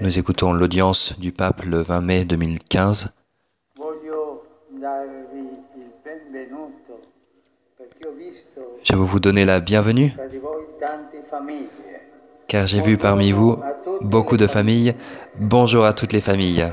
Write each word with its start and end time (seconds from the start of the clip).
Nous 0.00 0.18
écoutons 0.18 0.52
l'audience 0.52 1.18
du 1.18 1.32
pape 1.32 1.64
le 1.64 1.82
20 1.82 2.00
mai 2.00 2.24
2015. 2.24 3.14
Je 8.82 8.94
veux 8.94 9.04
vous 9.04 9.20
donner 9.20 9.44
la 9.44 9.60
bienvenue 9.60 10.12
car 12.48 12.66
j'ai 12.66 12.80
vu 12.80 12.96
parmi 12.96 13.32
vous 13.32 13.58
beaucoup 14.02 14.36
de 14.36 14.46
familles. 14.46 14.94
Bonjour 15.38 15.84
à 15.84 15.92
toutes 15.92 16.12
les 16.12 16.20
familles. 16.20 16.66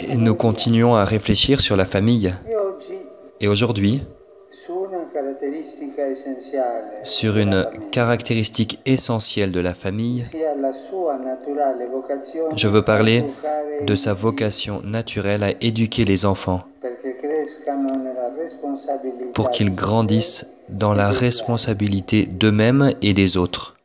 Et 0.00 0.09
nous 0.20 0.34
continuons 0.34 0.94
à 0.94 1.04
réfléchir 1.04 1.60
sur 1.60 1.76
la 1.76 1.84
famille. 1.84 2.32
Et 3.40 3.48
aujourd'hui, 3.48 4.02
sur 7.02 7.38
une 7.38 7.66
caractéristique 7.90 8.78
essentielle 8.84 9.52
de 9.52 9.60
la 9.60 9.74
famille, 9.74 10.24
je 12.56 12.68
veux 12.68 12.82
parler 12.82 13.24
de 13.86 13.94
sa 13.94 14.12
vocation 14.12 14.82
naturelle 14.84 15.42
à 15.42 15.52
éduquer 15.60 16.04
les 16.04 16.26
enfants 16.26 16.64
pour 19.34 19.50
qu'ils 19.50 19.74
grandissent 19.74 20.54
dans 20.68 20.92
la 20.92 21.08
responsabilité 21.08 22.26
d'eux-mêmes 22.26 22.92
et 23.02 23.14
des 23.14 23.36
autres. 23.36 23.79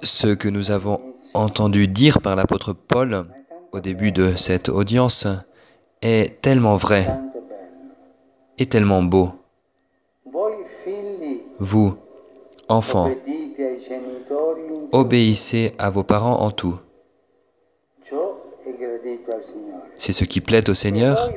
Ce 0.00 0.26
que 0.28 0.48
nous 0.48 0.70
avons 0.70 1.00
entendu 1.34 1.88
dire 1.88 2.20
par 2.20 2.36
l'apôtre 2.36 2.72
Paul 2.72 3.26
au 3.72 3.80
début 3.80 4.12
de 4.12 4.36
cette 4.36 4.68
audience 4.68 5.26
est 6.02 6.40
tellement 6.40 6.76
vrai 6.76 7.06
et 8.58 8.66
tellement 8.66 9.02
beau. 9.02 9.30
Vous, 11.58 11.96
enfants, 12.68 13.10
obéissez 14.92 15.72
à 15.78 15.90
vos 15.90 16.04
parents 16.04 16.40
en 16.40 16.50
tout. 16.50 16.78
C'est 19.96 20.12
ce 20.12 20.24
qui 20.24 20.40
plaît 20.40 20.68
au 20.68 20.74
Seigneur. 20.74 21.30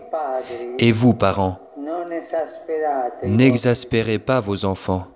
Et 0.79 0.91
vous, 0.91 1.13
parents, 1.13 1.59
n'exaspérez 3.23 4.19
pas 4.19 4.39
vos 4.39 4.65
enfants 4.65 5.07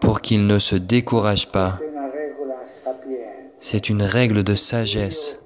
pour 0.00 0.20
qu'ils 0.20 0.46
ne 0.46 0.58
se 0.58 0.76
découragent 0.76 1.50
pas. 1.50 1.78
C'est 3.58 3.88
une 3.88 4.02
règle 4.02 4.42
de 4.42 4.54
sagesse. 4.54 5.38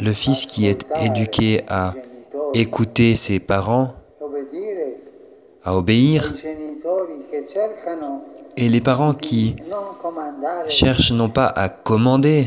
Le 0.00 0.12
fils 0.12 0.46
qui 0.46 0.66
est 0.66 0.84
éduqué 1.02 1.62
à 1.68 1.94
écouter 2.54 3.16
ses 3.16 3.38
parents, 3.40 3.94
à 5.64 5.76
obéir, 5.76 6.32
et 8.56 8.68
les 8.68 8.80
parents 8.80 9.14
qui 9.14 9.56
cherchent 10.68 11.12
non 11.12 11.28
pas 11.28 11.46
à 11.46 11.68
commander, 11.68 12.46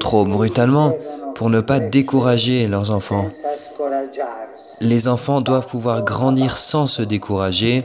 trop 0.00 0.24
brutalement 0.24 0.92
pour 1.34 1.50
ne 1.50 1.60
pas 1.60 1.80
décourager 1.80 2.66
leurs 2.66 2.90
enfants. 2.90 3.28
Les 4.80 5.08
enfants 5.08 5.40
doivent 5.40 5.66
pouvoir 5.66 6.04
grandir 6.04 6.56
sans 6.56 6.86
se 6.86 7.02
décourager, 7.02 7.84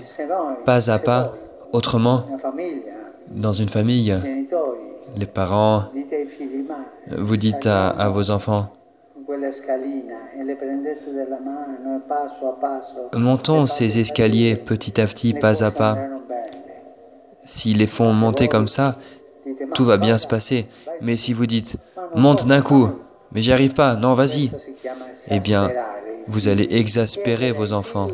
pas 0.66 0.92
à 0.92 1.00
pas. 1.00 1.34
Autrement, 1.72 2.24
dans 3.30 3.54
une 3.54 3.70
famille, 3.70 4.16
les 5.18 5.26
parents, 5.26 5.84
vous 7.18 7.38
dites 7.38 7.66
à, 7.68 8.10
vos 8.10 8.30
enfants, 8.30 8.74
montons 13.16 13.68
ces 13.68 14.00
escaliers 14.00 14.56
petit 14.56 15.02
à 15.02 15.08
petit, 15.08 15.34
pas 15.34 15.64
à 15.64 15.72
pas. 15.72 15.98
S'ils 17.46 17.78
les 17.80 17.88
font 17.88 18.14
monter 18.14 18.48
comme 18.48 18.68
ça, 18.68 18.96
tout 19.74 19.86
va 19.86 19.98
bien 19.98 20.18
se 20.18 20.28
passer. 20.28 20.68
Mais 21.02 21.18
si 21.18 21.34
vous 21.34 21.46
dites, 21.46 21.78
monte 22.16 22.48
d'un 22.48 22.62
coup, 22.62 22.90
mais 23.32 23.42
j'y 23.42 23.52
arrive 23.52 23.74
pas, 23.74 23.96
non, 23.96 24.14
vas-y, 24.14 24.52
eh 25.32 25.40
bien, 25.40 25.72
vous 26.28 26.48
allez 26.48 26.68
exaspérer 26.72 27.52
vos 27.52 27.74
enfants. 27.74 28.10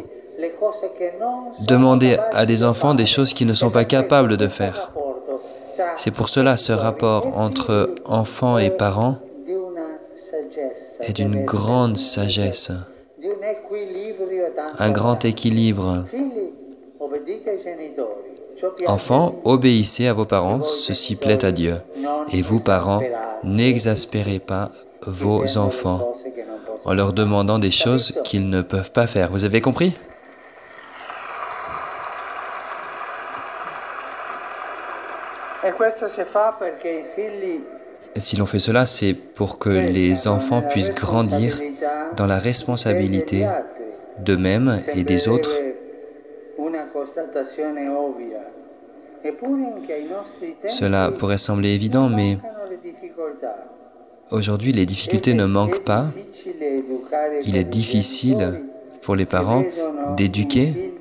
Demandez 1.67 2.17
à 2.31 2.45
des 2.45 2.63
enfants 2.63 2.93
des 2.93 3.05
choses 3.05 3.33
qu'ils 3.33 3.47
ne 3.47 3.53
sont 3.53 3.69
pas 3.69 3.85
capables 3.85 4.37
de 4.37 4.47
faire. 4.47 4.91
C'est 5.97 6.11
pour 6.11 6.29
cela 6.29 6.57
ce 6.57 6.71
rapport 6.71 7.37
entre 7.37 7.95
enfants 8.05 8.57
et 8.57 8.69
parents 8.69 9.17
est 11.01 11.13
d'une 11.13 11.45
grande 11.45 11.97
sagesse, 11.97 12.71
un 14.77 14.91
grand 14.91 15.25
équilibre. 15.25 16.05
Enfants, 18.87 19.35
obéissez 19.45 20.07
à 20.07 20.13
vos 20.13 20.25
parents, 20.25 20.63
ceci 20.63 21.15
plaît 21.15 21.45
à 21.45 21.51
Dieu. 21.51 21.75
Et 22.31 22.41
vous, 22.41 22.59
parents, 22.63 23.01
n'exaspérez 23.43 24.39
pas 24.39 24.69
vos 25.05 25.57
enfants 25.57 26.11
en 26.85 26.93
leur 26.93 27.13
demandant 27.13 27.59
des 27.59 27.71
choses 27.71 28.19
qu'ils 28.23 28.49
ne 28.49 28.61
peuvent 28.61 28.91
pas 28.91 29.07
faire. 29.07 29.31
Vous 29.31 29.45
avez 29.45 29.61
compris? 29.61 29.93
Si 38.15 38.37
l'on 38.37 38.45
fait 38.45 38.59
cela, 38.59 38.85
c'est 38.85 39.13
pour 39.13 39.59
que 39.59 39.69
les 39.69 40.27
enfants 40.27 40.61
puissent 40.61 40.95
grandir 40.95 41.59
dans 42.15 42.25
la 42.25 42.39
responsabilité 42.39 43.47
d'eux-mêmes 44.19 44.79
et 44.95 45.03
des 45.03 45.27
autres. 45.27 45.51
Cela 50.67 51.11
pourrait 51.11 51.37
sembler 51.37 51.69
évident, 51.69 52.09
mais 52.09 52.37
aujourd'hui 54.31 54.71
les 54.71 54.85
difficultés 54.85 55.33
ne 55.33 55.45
manquent 55.45 55.83
pas. 55.83 56.05
Il 57.43 57.57
est 57.57 57.63
difficile 57.63 58.61
pour 59.01 59.15
les 59.15 59.25
parents 59.25 59.63
d'éduquer 60.17 60.93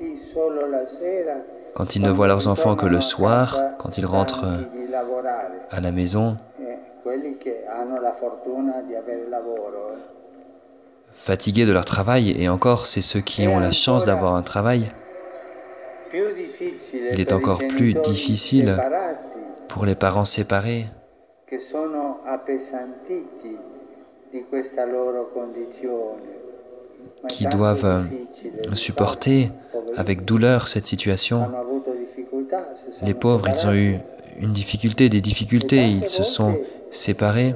quand 1.75 1.95
ils 1.95 2.01
ne 2.01 2.09
voient 2.09 2.27
leurs 2.27 2.47
enfants 2.47 2.75
que 2.75 2.85
le 2.85 3.01
soir, 3.01 3.57
quand 3.77 3.97
ils 3.97 4.05
rentrent 4.05 4.45
à 5.69 5.79
la 5.79 5.91
maison. 5.91 6.37
Fatigués 11.11 11.65
de 11.65 11.71
leur 11.71 11.85
travail, 11.85 12.35
et 12.41 12.49
encore, 12.49 12.85
c'est 12.85 13.01
ceux 13.01 13.21
qui 13.21 13.47
ont 13.47 13.59
la 13.59 13.71
chance 13.71 14.05
d'avoir 14.05 14.35
un 14.35 14.41
travail. 14.41 14.89
Il 16.11 17.19
est 17.19 17.33
encore 17.33 17.59
plus 17.59 17.93
difficile 17.93 18.77
pour 19.67 19.85
les 19.85 19.95
parents 19.95 20.25
séparés 20.25 20.85
qui 27.27 27.45
doivent 27.47 28.07
supporter 28.73 29.49
avec 29.95 30.25
douleur 30.25 30.67
cette 30.67 30.85
situation. 30.85 31.49
Les 33.03 33.13
pauvres, 33.13 33.47
ils 33.49 33.67
ont 33.67 33.73
eu 33.73 33.95
une 34.39 34.53
difficulté, 34.53 35.09
des 35.09 35.21
difficultés, 35.21 35.83
ils 35.83 36.07
se 36.07 36.23
sont 36.23 36.55
séparés. 36.91 37.55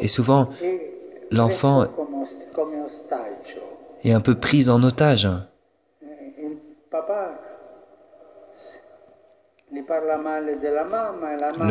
Et 0.00 0.08
souvent, 0.08 0.48
l'enfant 1.30 1.86
est 4.04 4.12
un 4.12 4.20
peu 4.20 4.34
pris 4.34 4.68
en 4.68 4.82
otage. 4.82 5.28
Le 9.70 9.82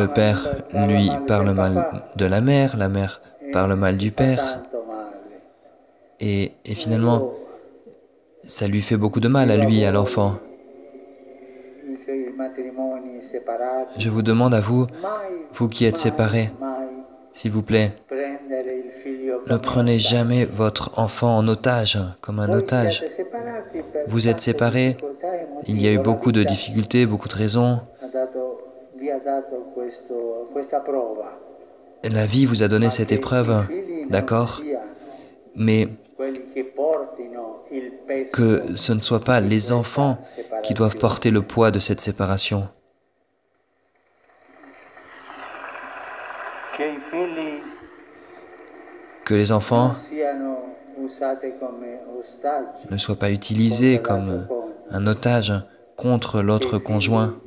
père 0.06 0.46
lui 0.88 1.10
parle 1.26 1.52
mal 1.52 2.02
de 2.16 2.26
la 2.26 2.40
mère, 2.40 2.76
la 2.76 2.88
mère 2.88 3.20
parle 3.52 3.74
mal 3.74 3.96
du 3.96 4.12
père. 4.12 4.62
Et, 6.20 6.52
finalement, 6.64 7.32
ça 8.42 8.68
lui 8.68 8.80
fait 8.80 8.96
beaucoup 8.96 9.20
de 9.20 9.28
mal 9.28 9.50
à 9.50 9.56
lui, 9.56 9.84
à 9.84 9.90
l'enfant. 9.90 10.34
Je 13.98 14.10
vous 14.10 14.22
demande 14.22 14.54
à 14.54 14.60
vous, 14.60 14.86
vous 15.54 15.68
qui 15.68 15.84
êtes 15.84 15.96
séparés, 15.96 16.50
s'il 17.32 17.50
vous 17.50 17.62
plaît, 17.62 17.92
ne 19.48 19.56
prenez 19.56 19.98
jamais 19.98 20.44
votre 20.44 20.98
enfant 20.98 21.36
en 21.36 21.48
otage, 21.48 21.98
comme 22.20 22.38
un 22.38 22.52
otage. 22.52 23.04
Vous 24.08 24.28
êtes 24.28 24.40
séparés, 24.40 24.96
il 25.66 25.80
y 25.82 25.88
a 25.88 25.92
eu 25.92 25.98
beaucoup 25.98 26.32
de 26.32 26.42
difficultés, 26.42 27.06
beaucoup 27.06 27.28
de 27.28 27.34
raisons. 27.34 27.80
La 32.04 32.26
vie 32.26 32.46
vous 32.46 32.62
a 32.62 32.68
donné 32.68 32.90
cette 32.90 33.12
épreuve, 33.12 33.66
d'accord? 34.10 34.62
Mais 35.54 35.88
que 38.32 38.76
ce 38.76 38.92
ne 38.92 39.00
soit 39.00 39.20
pas 39.20 39.40
les 39.40 39.72
enfants 39.72 40.18
qui 40.62 40.74
doivent 40.74 40.96
porter 40.96 41.30
le 41.30 41.42
poids 41.42 41.70
de 41.70 41.78
cette 41.78 42.00
séparation. 42.00 42.68
Que 49.28 49.34
les 49.34 49.52
enfants 49.52 49.94
ne 52.90 52.96
soient 52.96 53.16
pas 53.16 53.30
utilisés 53.30 53.98
comme 53.98 54.46
un 54.90 55.06
otage 55.06 55.52
contre 55.96 56.40
l'autre 56.40 56.78
conjoint. 56.78 57.38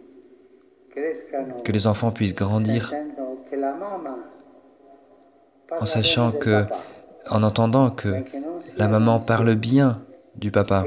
Que 1.63 1.71
les 1.71 1.87
enfants 1.87 2.11
puissent 2.11 2.35
grandir 2.35 2.93
en 5.79 5.85
sachant 5.87 6.31
que, 6.31 6.65
en 7.31 7.41
entendant 7.41 7.89
que 7.89 8.09
la 8.77 8.87
maman 8.87 9.19
parle 9.19 9.55
bien 9.55 10.03
du 10.35 10.51
papa, 10.51 10.85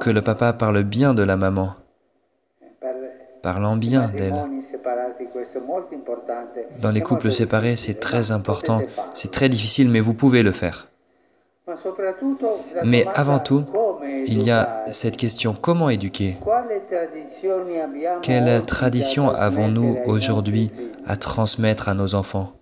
que 0.00 0.10
le 0.10 0.22
papa 0.22 0.52
parle 0.52 0.84
bien 0.84 1.14
de 1.14 1.24
la 1.24 1.36
maman, 1.36 1.74
parlant 3.42 3.76
bien 3.76 4.08
d'elle. 4.16 4.44
Dans 6.80 6.90
les 6.90 7.00
couples 7.00 7.30
séparés, 7.30 7.76
c'est 7.76 8.00
très 8.00 8.32
important, 8.32 8.80
c'est 9.12 9.30
très 9.30 9.48
difficile, 9.48 9.88
mais 9.90 10.00
vous 10.00 10.14
pouvez 10.14 10.42
le 10.42 10.52
faire. 10.52 10.88
Mais 12.84 13.06
avant 13.14 13.38
tout, 13.38 13.64
il 14.26 14.42
y 14.42 14.50
a 14.50 14.84
cette 14.90 15.16
question, 15.16 15.54
comment 15.60 15.88
éduquer? 15.88 16.36
Quelle 18.22 18.62
tradition 18.66 19.30
avons-nous 19.30 19.98
aujourd'hui 20.06 20.70
à 21.06 21.16
transmettre 21.16 21.88
à 21.88 21.94
nos 21.94 22.14
enfants? 22.14 22.52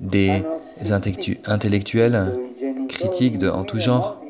Des 0.00 0.42
intellectuels 1.46 2.26
critiques 2.88 3.38
de, 3.38 3.48
en 3.50 3.64
tout 3.64 3.80
genre? 3.80 4.23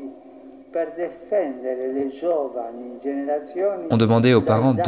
Ont 3.91 3.97
demandé 3.97 4.35
aux 4.35 4.41
parents 4.41 4.75
de 4.75 4.83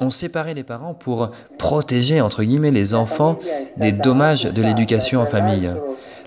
ont 0.00 0.10
séparé 0.10 0.54
les 0.54 0.64
parents 0.64 0.94
pour 0.94 1.30
protéger, 1.58 2.20
entre 2.20 2.42
guillemets, 2.42 2.70
les 2.70 2.94
enfants 2.94 3.38
des 3.76 3.92
dommages 3.92 4.44
de 4.44 4.62
l'éducation 4.62 5.20
en 5.20 5.26
famille. 5.26 5.70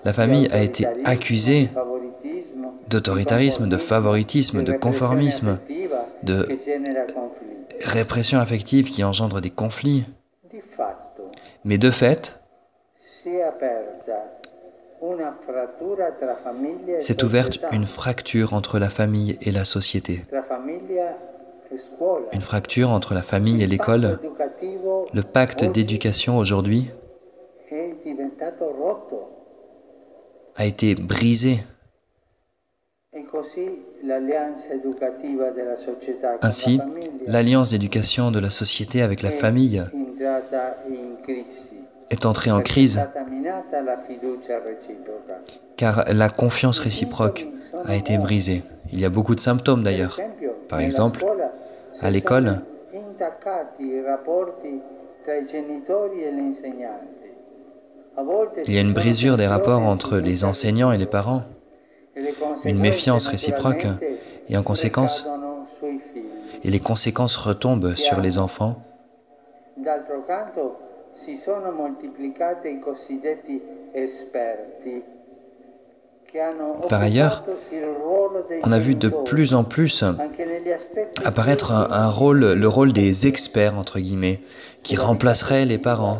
La 0.05 0.13
famille 0.13 0.47
a 0.51 0.61
été 0.61 0.85
accusée 1.05 1.69
d'autoritarisme, 2.89 3.67
de 3.67 3.77
favoritisme, 3.77 4.63
de 4.63 4.73
conformisme, 4.73 5.59
de 6.23 6.47
répression 7.85 8.39
affective 8.39 8.89
qui 8.89 9.03
engendre 9.03 9.41
des 9.41 9.49
conflits. 9.49 10.05
Mais 11.65 11.77
de 11.77 11.91
fait, 11.91 12.41
s'est 16.99 17.23
ouverte 17.23 17.59
une 17.71 17.85
fracture 17.85 18.53
entre 18.53 18.79
la 18.79 18.89
famille 18.89 19.37
et 19.41 19.51
la 19.51 19.65
société. 19.65 20.21
Une 22.33 22.41
fracture 22.41 22.89
entre 22.89 23.13
la 23.13 23.21
famille 23.21 23.61
et 23.63 23.67
l'école. 23.67 24.19
Le 25.13 25.21
pacte 25.21 25.63
d'éducation 25.65 26.37
aujourd'hui 26.37 26.89
a 30.55 30.65
été 30.65 30.95
brisé. 30.95 31.59
Ainsi, 36.41 36.79
l'alliance 37.27 37.69
d'éducation 37.71 38.31
de 38.31 38.39
la 38.39 38.49
société 38.49 39.01
avec 39.01 39.21
la 39.21 39.31
famille 39.31 39.83
est 42.09 42.25
entrée 42.25 42.51
en 42.51 42.61
crise 42.61 43.01
car 45.77 46.03
la 46.11 46.29
confiance 46.29 46.79
réciproque 46.79 47.47
a 47.85 47.95
été 47.95 48.17
brisée. 48.17 48.63
Il 48.91 48.99
y 48.99 49.05
a 49.05 49.09
beaucoup 49.09 49.35
de 49.35 49.39
symptômes 49.39 49.83
d'ailleurs. 49.83 50.19
Par 50.67 50.81
exemple, 50.81 51.25
à 52.01 52.11
l'école, 52.11 52.61
il 58.67 58.73
y 58.73 58.77
a 58.77 58.81
une 58.81 58.93
brisure 58.93 59.37
des 59.37 59.47
rapports 59.47 59.81
entre 59.81 60.17
les 60.17 60.43
enseignants 60.43 60.91
et 60.91 60.97
les 60.97 61.05
parents, 61.05 61.43
une 62.65 62.79
méfiance 62.79 63.27
réciproque, 63.27 63.87
et 64.49 64.57
en 64.57 64.63
conséquence, 64.63 65.27
et 66.63 66.69
les 66.69 66.79
conséquences 66.79 67.37
retombent 67.37 67.95
sur 67.95 68.19
les 68.19 68.37
enfants. 68.37 68.81
Par 76.89 77.01
ailleurs, 77.01 77.43
on 78.63 78.71
a 78.71 78.79
vu 78.79 78.95
de 78.95 79.09
plus 79.09 79.53
en 79.53 79.63
plus 79.63 80.03
apparaître 81.25 81.71
un, 81.71 82.09
rôle, 82.09 82.53
le 82.53 82.67
rôle 82.67 82.93
des 82.93 83.27
experts, 83.27 83.77
entre 83.77 83.99
guillemets, 83.99 84.39
qui 84.83 84.95
remplaceraient 84.95 85.65
les 85.65 85.77
parents 85.77 86.19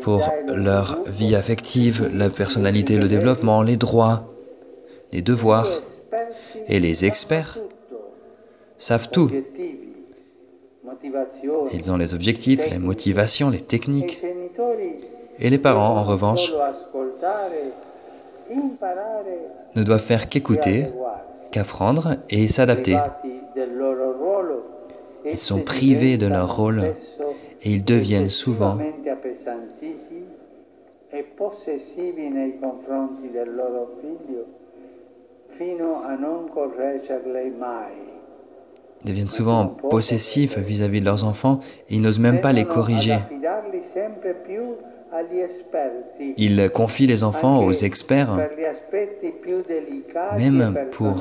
pour 0.00 0.28
leur 0.48 1.00
vie 1.06 1.36
affective, 1.36 2.10
la 2.14 2.30
personnalité, 2.30 2.96
le 2.96 3.08
développement, 3.08 3.62
les 3.62 3.76
droits, 3.76 4.28
les 5.12 5.22
devoirs. 5.22 5.68
Et 6.68 6.80
les 6.80 7.04
experts 7.04 7.58
savent 8.76 9.10
tout. 9.10 9.30
Ils 11.72 11.92
ont 11.92 11.96
les 11.96 12.14
objectifs, 12.14 12.70
les 12.70 12.78
motivations, 12.78 13.50
les 13.50 13.60
techniques. 13.60 14.22
Et 15.38 15.50
les 15.50 15.58
parents, 15.58 15.96
en 15.96 16.02
revanche, 16.02 16.52
ne 19.74 19.82
doivent 19.82 20.02
faire 20.02 20.28
qu'écouter, 20.28 20.86
qu'apprendre 21.50 22.16
et 22.30 22.48
s'adapter. 22.48 22.96
Ils 25.24 25.38
sont 25.38 25.60
privés 25.60 26.16
de 26.16 26.26
leur 26.26 26.56
rôle 26.56 26.82
et 27.62 27.70
ils 27.70 27.84
deviennent 27.84 28.30
souvent 28.30 28.78
deviennent 39.04 39.28
souvent 39.28 39.66
possessifs 39.66 40.58
vis-à-vis 40.58 41.00
de 41.00 41.04
leurs 41.04 41.24
enfants 41.24 41.60
et 41.88 41.96
ils 41.96 42.00
n'osent 42.00 42.18
même 42.18 42.40
pas 42.40 42.52
les 42.52 42.64
corriger. 42.64 43.16
Ils 46.38 46.70
confient 46.70 47.06
les 47.06 47.22
enfants 47.24 47.62
aux 47.64 47.72
experts, 47.72 48.34
même 50.38 50.74
pour 50.92 51.16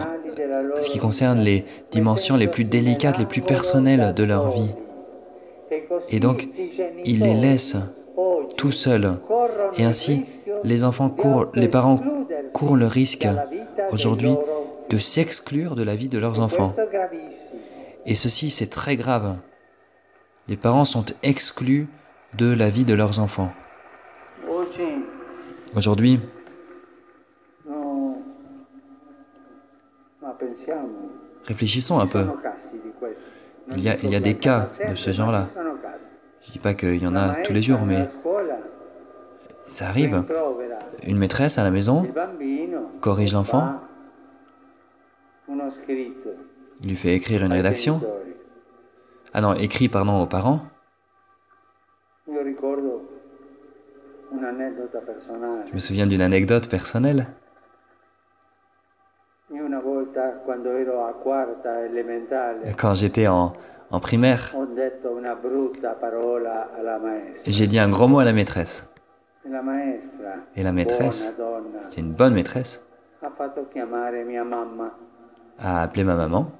ce 0.76 0.90
qui 0.90 1.00
concerne 1.00 1.40
les 1.42 1.66
dimensions 1.92 2.38
les 2.38 2.48
plus 2.48 2.64
délicates, 2.64 3.18
les 3.18 3.26
plus 3.26 3.42
personnelles 3.42 4.14
de 4.14 4.24
leur 4.24 4.52
vie. 4.52 4.74
Et 6.10 6.20
donc, 6.20 6.48
ils 7.06 7.20
les 7.20 7.34
laissent 7.34 7.78
tout 8.58 8.72
seuls. 8.72 9.12
Et 9.78 9.84
ainsi, 9.84 10.26
les 10.64 10.84
enfants 10.84 11.10
courent, 11.10 11.48
les 11.56 11.68
parents 11.68 12.00
courent 12.54 12.78
le 12.78 12.88
risque 12.88 13.28
aujourd'hui 13.92 14.36
de 14.90 14.98
s'exclure 14.98 15.76
de 15.76 15.84
la 15.84 15.96
vie 15.96 16.10
de 16.10 16.18
leurs 16.18 16.40
enfants. 16.40 16.74
Et 18.06 18.16
ceci, 18.16 18.50
c'est 18.50 18.68
très 18.68 18.96
grave. 18.96 19.38
Les 20.48 20.58
parents 20.58 20.86
sont 20.86 21.06
exclus 21.24 21.88
de 22.38 22.52
la 22.52 22.70
vie 22.70 22.86
de 22.86 22.94
leurs 22.94 23.20
enfants. 23.20 23.52
Aujourd'hui, 25.76 26.20
réfléchissons 31.46 32.00
un 32.00 32.08
peu. 32.08 32.26
Il 33.70 33.84
y 33.84 33.90
a, 33.90 33.96
il 34.04 34.10
y 34.10 34.16
a 34.16 34.20
des 34.20 34.36
cas 34.36 34.68
de 34.90 34.96
ce 34.96 35.12
genre-là. 35.12 35.48
Je 36.42 36.48
ne 36.48 36.52
dis 36.54 36.60
pas 36.60 36.74
qu'il 36.74 37.02
y 37.02 37.08
en 37.08 37.16
a 37.16 37.36
tous 37.44 37.54
les 37.54 37.62
jours, 37.62 37.82
mais 37.86 38.08
ça 39.68 39.88
arrive. 39.88 40.24
Une 41.04 41.18
maîtresse 41.18 41.58
à 41.58 41.64
la 41.64 41.72
maison 41.72 42.06
corrige 43.00 43.34
l'enfant, 43.34 43.80
lui 46.84 46.96
fait 46.96 47.16
écrire 47.16 47.44
une 47.44 47.54
rédaction. 47.54 48.02
Ah 49.34 49.42
non, 49.42 49.54
écrit, 49.54 49.90
pardon, 49.90 50.22
aux 50.22 50.28
parents. 50.28 50.60
Je 52.28 52.34
me 55.74 55.80
souviens 55.80 56.08
d'une 56.08 56.22
anecdote 56.22 56.70
personnelle. 56.70 57.28
Quand 62.78 62.96
j'étais 62.96 63.28
en, 63.28 63.54
en 63.90 64.00
primaire, 64.00 64.54
j'ai 67.46 67.68
dit 67.68 67.80
un 67.80 67.90
gros 67.90 68.08
mot 68.08 68.20
à 68.20 68.26
la 68.26 68.34
maîtresse. 68.34 68.94
Et 70.56 70.64
la 70.64 70.72
maîtresse, 70.72 71.36
c'était 71.82 72.02
une 72.02 72.14
bonne 72.14 72.34
maîtresse, 72.34 72.88
a 75.58 75.82
appelé 75.82 76.04
ma 76.04 76.16
maman. 76.16 76.52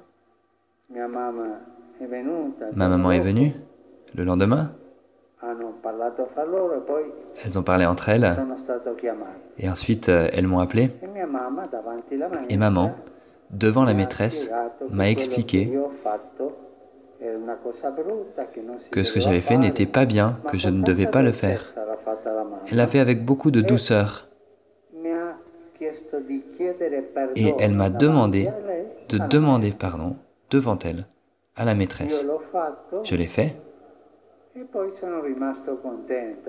Ma 2.74 2.88
maman 2.88 3.12
est 3.12 3.20
venue 3.20 3.52
le 4.14 4.24
lendemain? 4.24 4.72
Elles 7.44 7.58
ont 7.58 7.62
parlé 7.62 7.86
entre 7.86 8.08
elles. 8.08 8.30
Et 9.58 9.68
ensuite, 9.68 10.08
euh, 10.08 10.28
elles 10.32 10.46
m'ont 10.46 10.60
appelé. 10.60 10.90
Et 12.48 12.56
maman, 12.56 12.94
devant 13.50 13.84
la 13.84 13.94
maîtresse, 13.94 14.52
m'a 14.90 15.10
expliqué 15.10 15.72
que 18.90 19.02
ce 19.02 19.12
que 19.12 19.20
j'avais 19.20 19.40
fait 19.40 19.58
n'était 19.58 19.86
pas 19.86 20.04
bien, 20.04 20.34
que 20.50 20.58
je 20.58 20.68
ne 20.68 20.82
devais 20.82 21.06
pas 21.06 21.22
le 21.22 21.32
faire. 21.32 21.62
Elle 22.70 22.76
l'a 22.76 22.86
fait 22.86 23.00
avec 23.00 23.24
beaucoup 23.24 23.50
de 23.50 23.60
douceur. 23.60 24.28
Et 27.36 27.54
elle 27.58 27.74
m'a 27.74 27.90
demandé 27.90 28.48
de 29.08 29.18
demander 29.28 29.72
pardon 29.72 30.16
devant 30.52 30.78
elle, 30.84 31.06
à 31.56 31.64
la 31.64 31.74
maîtresse. 31.74 32.26
Je 33.02 33.14
l'ai 33.16 33.26
fait. 33.26 33.56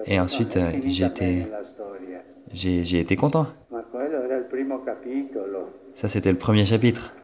Et 0.06 0.20
ensuite, 0.20 0.58
euh, 0.58 0.72
j'ai 0.86 1.06
été, 1.06 1.48
j'ai 2.54 3.00
été 3.00 3.16
content. 3.16 3.48
Ça, 5.94 6.08
c'était 6.10 6.32
le 6.32 6.38
premier 6.38 6.66
chapitre. 6.66 7.16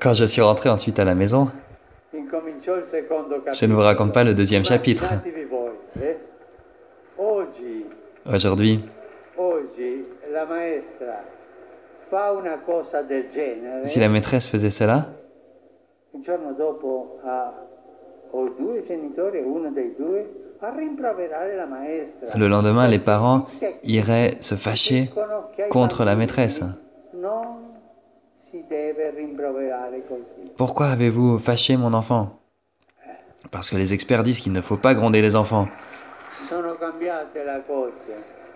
Quand 0.00 0.14
je 0.14 0.24
suis 0.24 0.42
rentré 0.42 0.68
ensuite 0.68 0.98
à 0.98 1.04
la 1.04 1.14
maison, 1.14 1.48
je 2.12 3.66
ne 3.66 3.74
vous 3.74 3.80
raconte 3.80 4.12
pas 4.12 4.24
le 4.24 4.34
deuxième 4.34 4.64
chapitre. 4.64 5.12
Eh? 6.02 6.16
Aujourd'hui, 8.26 8.80
si 13.84 14.00
la 14.00 14.08
maîtresse 14.08 14.48
faisait 14.48 14.70
cela, 14.70 15.06
le 22.36 22.48
lendemain, 22.48 22.88
les 22.88 22.98
parents 22.98 23.46
iraient 23.84 24.36
se 24.40 24.54
fâcher 24.54 25.10
contre 25.70 26.04
la 26.04 26.16
maîtresse. 26.16 26.62
Pourquoi 30.56 30.86
avez-vous 30.86 31.38
fâché 31.38 31.76
mon 31.76 31.92
enfant? 31.94 32.30
Parce 33.50 33.70
que 33.70 33.76
les 33.76 33.94
experts 33.94 34.22
disent 34.22 34.40
qu'il 34.40 34.52
ne 34.52 34.60
faut 34.60 34.76
pas 34.76 34.94
gronder 34.94 35.20
les 35.22 35.36
enfants. 35.36 35.68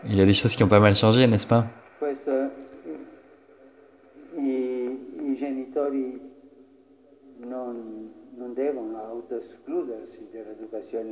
Il 0.04 0.16
y 0.16 0.20
a 0.20 0.24
des 0.24 0.32
choses 0.32 0.56
qui 0.56 0.64
ont 0.64 0.68
pas 0.68 0.80
mal 0.80 0.94
changé, 0.94 1.26
n'est-ce 1.26 1.46
pas? 1.46 1.64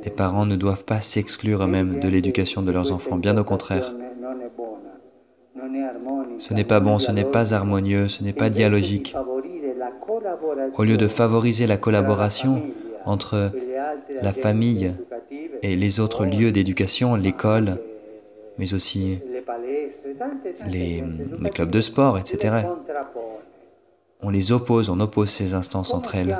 Les 0.03 0.09
parents 0.09 0.45
ne 0.45 0.55
doivent 0.55 0.83
pas 0.83 1.01
s'exclure 1.01 1.63
eux-mêmes 1.63 1.99
de 1.99 2.07
l'éducation 2.07 2.61
de 2.61 2.71
leurs 2.71 2.91
enfants, 2.91 3.17
bien 3.17 3.37
au 3.37 3.43
contraire. 3.43 3.93
Ce 6.37 6.53
n'est 6.53 6.63
pas 6.63 6.79
bon, 6.79 6.99
ce 6.99 7.11
n'est 7.11 7.25
pas 7.25 7.53
harmonieux, 7.53 8.07
ce 8.07 8.23
n'est 8.23 8.33
pas 8.33 8.49
dialogique. 8.49 9.15
Au 10.77 10.83
lieu 10.83 10.97
de 10.97 11.07
favoriser 11.07 11.67
la 11.67 11.77
collaboration 11.77 12.61
entre 13.05 13.51
la 14.21 14.33
famille 14.33 14.91
et 15.61 15.75
les 15.75 15.99
autres 15.99 16.25
lieux 16.25 16.51
d'éducation, 16.51 17.15
l'école, 17.15 17.77
mais 18.57 18.73
aussi 18.73 19.19
les, 20.69 21.03
les, 21.41 21.49
clubs 21.49 21.71
de 21.71 21.81
sport, 21.81 22.17
etc. 22.17 22.57
On 24.23 24.29
les 24.29 24.51
oppose, 24.51 24.89
on 24.89 24.99
oppose 24.99 25.29
ces 25.29 25.53
instances 25.55 25.93
entre 25.93 26.15
elles. 26.15 26.37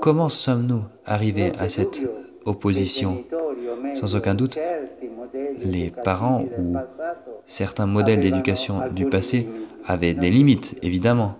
Comment 0.00 0.28
sommes-nous 0.28 0.82
arrivés 1.04 1.52
à 1.58 1.68
cette 1.68 2.00
opposition? 2.44 3.24
Sans 3.94 4.16
aucun 4.16 4.34
doute, 4.34 4.58
les 5.64 5.90
parents 5.90 6.44
ou 6.58 6.76
certains 7.44 7.86
modèles 7.86 8.20
d'éducation 8.20 8.80
du 8.92 9.06
passé 9.06 9.48
avaient 9.84 10.14
des 10.14 10.30
limites, 10.30 10.76
évidemment. 10.82 11.36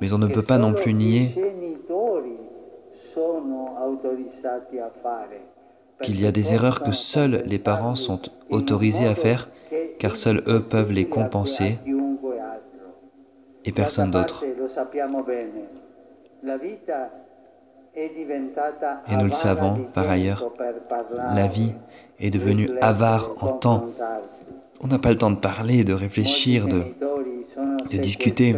Mais 0.00 0.12
on 0.12 0.18
ne 0.18 0.26
peut 0.26 0.42
pas 0.42 0.58
non 0.58 0.72
plus 0.72 0.92
nier 0.92 1.26
qu'il 6.02 6.20
y 6.20 6.26
a 6.26 6.32
des 6.32 6.52
erreurs 6.52 6.82
que 6.82 6.92
seuls 6.92 7.42
les 7.46 7.58
parents 7.58 7.94
sont 7.94 8.20
autorisés 8.50 9.06
à 9.06 9.14
faire, 9.14 9.48
car 9.98 10.14
seuls 10.14 10.42
eux 10.46 10.60
peuvent 10.60 10.92
les 10.92 11.06
compenser 11.06 11.78
et 13.64 13.72
personne 13.72 14.10
d'autre. 14.10 14.44
Et 19.08 19.16
nous 19.16 19.24
le 19.24 19.30
savons 19.30 19.86
par 19.94 20.08
ailleurs, 20.08 20.44
la 21.34 21.46
vie 21.46 21.74
est 22.20 22.30
devenue 22.30 22.70
avare 22.80 23.34
en 23.40 23.52
temps. 23.52 23.84
On 24.80 24.86
n'a 24.88 24.98
pas 24.98 25.10
le 25.10 25.16
temps 25.16 25.30
de 25.30 25.38
parler, 25.38 25.84
de 25.84 25.94
réfléchir, 25.94 26.68
de, 26.68 26.84
discuter. 27.98 28.54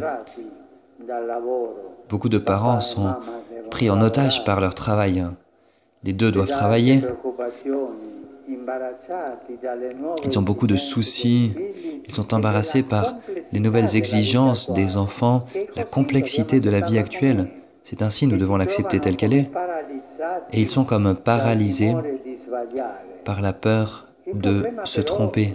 Beaucoup 2.09 2.29
de 2.29 2.39
parents 2.39 2.81
sont 2.81 3.15
pris 3.71 3.91
en 3.91 4.01
otage 4.01 4.45
par 4.45 4.61
leur 4.61 4.75
travail. 4.75 5.25
Les 6.03 6.13
deux 6.13 6.33
doivent 6.33 6.51
travailler. 6.51 7.03
Ils 10.25 10.39
ont 10.39 10.43
beaucoup 10.43 10.67
de 10.67 10.77
soucis, 10.77 11.55
ils 12.07 12.15
sont 12.15 12.35
embarrassés 12.35 12.83
par 12.83 13.15
les 13.53 13.61
nouvelles 13.61 13.97
exigences 13.97 14.73
des 14.73 14.97
enfants, 14.97 15.45
la 15.77 15.85
complexité 15.85 16.61
de 16.61 16.71
la 16.71 16.81
vie 16.81 16.99
actuelle. 16.99 17.49
C'est 17.83 18.03
ainsi, 18.03 18.27
nous 18.27 18.37
devons 18.37 18.57
l'accepter 18.57 19.01
telle 19.01 19.17
qu'elle 19.17 19.35
est. 19.35 19.51
Et 20.53 20.61
ils 20.61 20.69
sont 20.69 20.85
comme 20.85 21.17
paralysés 21.17 21.95
par 23.25 23.41
la 23.41 23.53
peur 23.53 24.07
de 24.33 24.63
se 24.85 25.01
tromper. 25.01 25.55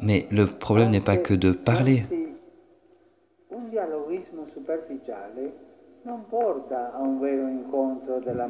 Mais 0.00 0.26
le 0.30 0.46
problème 0.46 0.90
n'est 0.90 1.00
pas 1.00 1.16
que 1.16 1.34
de 1.34 1.52
parler. 1.52 2.02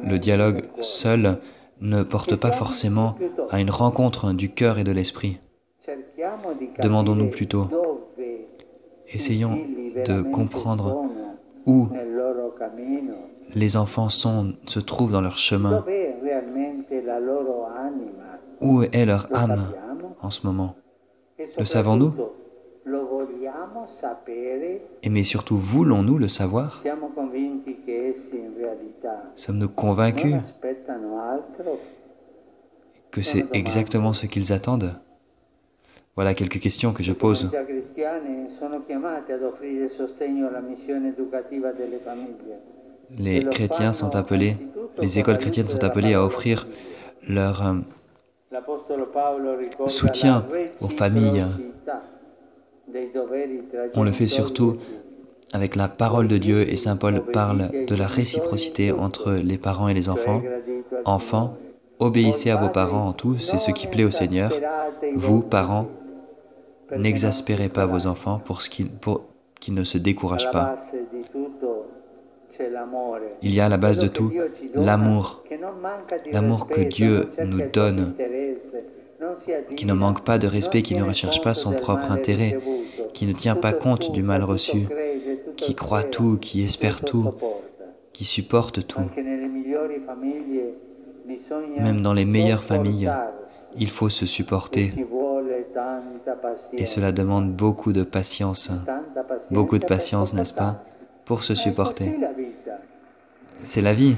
Le 0.03 0.17
dialogue 0.17 0.61
seul 0.81 1.37
ne 1.81 2.03
porte 2.03 2.35
pas 2.35 2.51
forcément 2.51 3.15
à 3.49 3.59
une 3.59 3.69
rencontre 3.69 4.33
du 4.33 4.49
cœur 4.49 4.77
et 4.77 4.83
de 4.83 4.91
l'esprit. 4.91 5.39
Demandons-nous 6.81 7.29
plutôt, 7.29 7.67
essayons 9.07 9.55
de 10.05 10.21
comprendre 10.23 11.03
où 11.67 11.89
les 13.55 13.77
enfants 13.77 14.09
se 14.09 14.79
trouvent 14.79 15.11
dans 15.11 15.21
leur 15.21 15.37
chemin, 15.37 15.83
où 18.61 18.83
est 18.83 19.05
leur 19.05 19.27
âme 19.33 19.73
en 20.21 20.29
ce 20.29 20.47
moment? 20.47 20.75
Le 21.57 21.65
savons-nous? 21.65 22.13
Et 25.03 25.09
mais 25.09 25.23
surtout, 25.23 25.57
voulons-nous 25.57 26.17
le 26.17 26.27
savoir? 26.27 26.83
Sommes-nous 29.35 29.69
convaincus 29.69 30.35
que 33.11 33.21
c'est 33.21 33.45
exactement 33.53 34.13
ce 34.13 34.25
qu'ils 34.25 34.53
attendent? 34.53 34.99
Voilà 36.15 36.33
quelques 36.33 36.59
questions 36.59 36.93
que 36.93 37.03
je 37.03 37.11
pose. 37.11 37.51
Les 43.17 43.43
chrétiens 43.45 43.93
sont 43.93 44.15
appelés, 44.15 44.57
les 45.01 45.19
écoles 45.19 45.37
chrétiennes 45.37 45.67
sont 45.67 45.83
appelées 45.83 46.13
à 46.13 46.23
offrir 46.23 46.67
leur 47.27 47.67
euh, 47.67 47.73
soutien 49.87 50.45
aux 50.81 50.89
familles 50.89 51.45
on 53.95 54.03
le 54.03 54.11
fait 54.11 54.27
surtout 54.27 54.77
avec 55.53 55.75
la 55.75 55.87
parole 55.87 56.27
de 56.27 56.37
Dieu 56.37 56.69
et 56.69 56.75
Saint 56.75 56.97
Paul 56.97 57.23
parle 57.23 57.69
de 57.87 57.95
la 57.95 58.07
réciprocité 58.07 58.91
entre 58.91 59.31
les 59.31 59.57
parents 59.57 59.87
et 59.87 59.93
les 59.93 60.09
enfants. 60.09 60.41
Enfants, 61.05 61.55
obéissez 61.99 62.51
à 62.51 62.57
vos 62.57 62.69
parents 62.69 63.07
en 63.07 63.13
tout, 63.13 63.37
c'est 63.39 63.57
ce 63.57 63.71
qui 63.71 63.87
plaît 63.87 64.03
au 64.03 64.11
Seigneur. 64.11 64.51
Vous, 65.15 65.41
parents, 65.41 65.87
n'exaspérez 66.95 67.69
pas 67.69 67.85
vos 67.85 68.05
enfants 68.07 68.41
pour 68.43 68.61
qu'ils 68.61 69.73
ne 69.73 69.83
se 69.83 69.97
découragent 69.97 70.51
pas. 70.51 70.75
Il 73.41 73.53
y 73.53 73.59
a 73.59 73.65
à 73.65 73.69
la 73.69 73.77
base 73.77 73.99
de 73.99 74.07
tout 74.07 74.31
l'amour, 74.73 75.43
l'amour 76.31 76.67
que 76.67 76.81
Dieu 76.81 77.29
nous 77.45 77.61
donne 77.71 78.13
qui 79.75 79.85
ne 79.85 79.93
manque 79.93 80.23
pas 80.23 80.37
de 80.37 80.47
respect, 80.47 80.81
qui 80.81 80.95
ne 80.95 81.03
recherche 81.03 81.41
pas 81.41 81.53
son 81.53 81.73
propre 81.73 82.11
intérêt, 82.11 82.57
qui 83.13 83.25
ne 83.25 83.33
tient 83.33 83.55
pas 83.55 83.73
compte 83.73 84.11
du 84.11 84.23
mal 84.23 84.43
reçu, 84.43 84.87
qui 85.55 85.75
croit 85.75 86.03
tout, 86.03 86.37
qui 86.37 86.63
espère 86.63 87.01
tout, 87.01 87.33
qui 88.13 88.25
supporte 88.25 88.85
tout. 88.87 89.09
Même 91.79 92.01
dans 92.01 92.13
les 92.13 92.25
meilleures 92.25 92.63
familles, 92.63 93.11
il 93.77 93.89
faut 93.89 94.09
se 94.09 94.25
supporter. 94.25 94.93
Et 96.73 96.85
cela 96.85 97.11
demande 97.11 97.53
beaucoup 97.53 97.93
de 97.93 98.03
patience. 98.03 98.71
Beaucoup 99.51 99.77
de 99.77 99.85
patience, 99.85 100.33
n'est-ce 100.33 100.53
pas, 100.53 100.81
pour 101.25 101.43
se 101.43 101.55
supporter. 101.55 102.09
C'est 103.63 103.81
la 103.81 103.93
vie. 103.93 104.15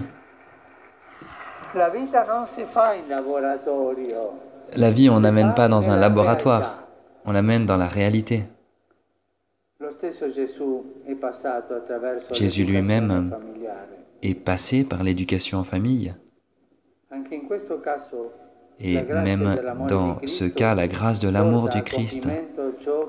La 4.75 4.91
vie, 4.91 5.09
on 5.09 5.19
n'amène 5.19 5.53
pas 5.55 5.67
dans 5.67 5.89
un 5.89 5.97
laboratoire, 5.97 6.87
on 7.25 7.31
l'amène 7.31 7.65
dans 7.65 7.77
la 7.77 7.87
réalité. 7.87 8.43
Jésus 12.31 12.63
lui-même 12.65 13.33
est 14.21 14.35
passé 14.35 14.83
par 14.83 15.03
l'éducation 15.03 15.59
en 15.59 15.63
famille. 15.63 16.13
Et 18.79 19.01
même 19.01 19.55
dans 19.87 20.19
ce 20.25 20.45
cas, 20.45 20.75
la 20.75 20.87
grâce 20.87 21.19
de 21.19 21.29
l'amour 21.29 21.69
du 21.69 21.81
Christ 21.81 22.27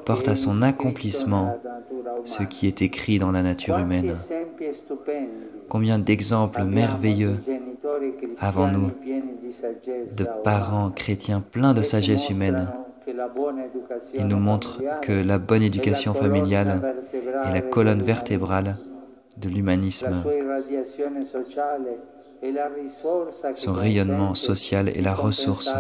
porte 0.06 0.28
à 0.28 0.36
son 0.36 0.62
accomplissement 0.62 1.58
ce 2.24 2.42
qui 2.42 2.66
est 2.66 2.80
écrit 2.82 3.18
dans 3.18 3.32
la 3.32 3.42
nature 3.42 3.78
humaine. 3.78 4.14
Combien 5.68 5.98
d'exemples 5.98 6.64
merveilleux 6.64 7.38
avons-nous 8.40 8.90
de 10.16 10.26
parents 10.44 10.90
chrétiens 10.90 11.40
pleins 11.40 11.74
de 11.74 11.82
sagesse 11.82 12.30
humaine. 12.30 12.70
Ils 14.14 14.26
nous 14.26 14.38
montrent 14.38 14.82
que 15.02 15.12
la 15.12 15.38
bonne 15.38 15.62
éducation 15.62 16.14
familiale 16.14 16.94
est 17.46 17.52
la 17.52 17.62
colonne 17.62 18.02
vertébrale 18.02 18.76
de 19.38 19.48
l'humanisme. 19.48 20.22
Son 23.54 23.72
rayonnement 23.72 24.34
social 24.34 24.88
est 24.88 25.00
la 25.00 25.14
ressource 25.14 25.74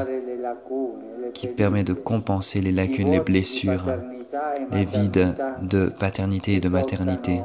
qui 1.34 1.46
permet 1.48 1.84
de 1.84 1.92
compenser 1.92 2.60
les 2.60 2.72
lacunes, 2.72 3.10
les 3.10 3.20
blessures, 3.20 3.84
les 4.72 4.84
vides 4.84 5.34
de 5.62 5.88
paternité 5.88 6.54
et 6.54 6.60
de 6.60 6.68
maternité 6.68 7.40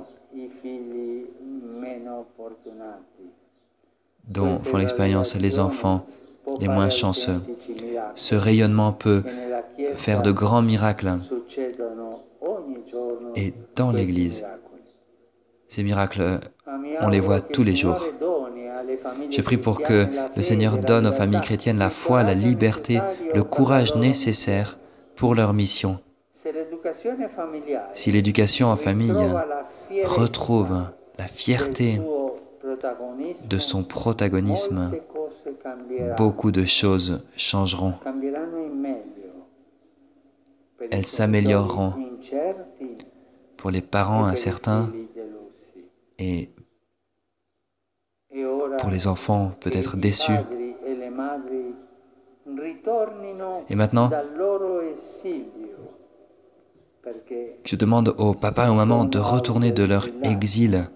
dont 4.33 4.55
font 4.55 4.77
l'expérience 4.77 5.35
les 5.35 5.59
enfants 5.59 6.05
les 6.59 6.67
moins 6.67 6.89
chanceux. 6.89 7.41
Ce 8.15 8.35
rayonnement 8.35 8.91
peut 8.91 9.23
faire 9.95 10.21
de 10.21 10.31
grands 10.31 10.61
miracles 10.61 11.17
et 13.35 13.53
dans 13.75 13.91
l'Église, 13.91 14.45
ces 15.67 15.83
miracles, 15.83 16.39
on 17.01 17.09
les 17.09 17.19
voit 17.19 17.41
tous 17.41 17.63
les 17.63 17.75
jours. 17.75 17.99
Je 19.31 19.41
prie 19.41 19.57
pour 19.57 19.81
que 19.81 20.05
le 20.35 20.43
Seigneur 20.43 20.77
donne 20.77 21.07
aux 21.07 21.13
familles 21.13 21.41
chrétiennes 21.41 21.79
la 21.79 21.89
foi, 21.89 22.23
la 22.23 22.33
liberté, 22.33 22.99
le 23.33 23.43
courage 23.43 23.95
nécessaire 23.95 24.77
pour 25.15 25.35
leur 25.35 25.53
mission. 25.53 25.99
Si 27.93 28.11
l'éducation 28.11 28.67
en 28.67 28.75
famille 28.75 29.13
retrouve 30.03 30.77
la 31.17 31.25
fierté 31.25 31.99
de 33.49 33.57
son 33.57 33.83
protagonisme, 33.83 34.91
beaucoup 36.17 36.51
de 36.51 36.65
choses 36.65 37.23
changeront. 37.37 37.93
Elles 40.91 41.05
s'amélioreront 41.05 41.93
pour 43.57 43.71
les 43.71 43.81
parents 43.81 44.25
incertains 44.25 44.91
et 46.19 46.49
pour 48.79 48.89
les 48.91 49.07
enfants 49.07 49.51
peut-être 49.61 49.97
déçus. 49.97 50.33
Et 53.69 53.75
maintenant, 53.75 54.09
je 57.63 57.75
demande 57.75 58.15
aux 58.17 58.33
papas 58.33 58.67
et 58.67 58.69
aux 58.69 58.75
mamans 58.75 59.05
de 59.05 59.19
retourner 59.19 59.71
de 59.71 59.83
leur 59.83 60.07
exil. 60.23 60.89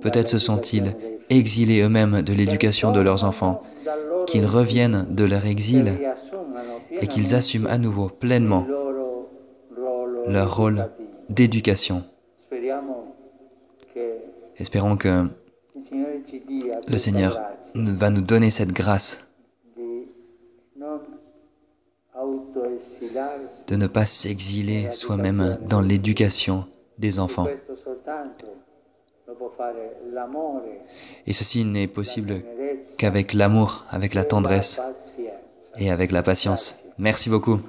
Peut-être 0.00 0.28
se 0.28 0.38
sont-ils 0.38 0.94
exilés 1.30 1.80
eux-mêmes 1.82 2.22
de 2.22 2.32
l'éducation 2.32 2.92
de 2.92 3.00
leurs 3.00 3.24
enfants, 3.24 3.60
qu'ils 4.26 4.46
reviennent 4.46 5.06
de 5.10 5.24
leur 5.24 5.46
exil 5.46 5.92
et 6.90 7.06
qu'ils 7.06 7.34
assument 7.34 7.66
à 7.66 7.78
nouveau 7.78 8.08
pleinement 8.08 8.66
leur 10.26 10.56
rôle 10.56 10.88
d'éducation. 11.28 12.02
Espérons 14.56 14.96
que 14.96 15.28
le 16.88 16.98
Seigneur 16.98 17.40
va 17.74 18.10
nous 18.10 18.20
donner 18.20 18.50
cette 18.50 18.72
grâce 18.72 19.32
de 23.68 23.76
ne 23.76 23.86
pas 23.86 24.06
s'exiler 24.06 24.90
soi-même 24.92 25.58
dans 25.68 25.80
l'éducation 25.80 26.66
des 26.98 27.18
enfants. 27.18 27.46
Et 31.26 31.32
ceci 31.32 31.64
n'est 31.64 31.86
possible 31.86 32.42
qu'avec 32.98 33.32
l'amour, 33.32 33.84
avec 33.90 34.14
la 34.14 34.24
tendresse 34.24 34.80
et 35.78 35.90
avec 35.90 36.12
la 36.12 36.22
patience. 36.22 36.84
Merci 36.98 37.30
beaucoup. 37.30 37.60